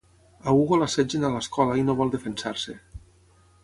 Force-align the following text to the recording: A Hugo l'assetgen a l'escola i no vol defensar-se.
A 0.45 0.53
Hugo 0.59 0.79
l'assetgen 0.79 1.29
a 1.29 1.31
l'escola 1.35 1.79
i 1.83 1.87
no 1.91 1.99
vol 2.03 2.17
defensar-se. 2.19 2.79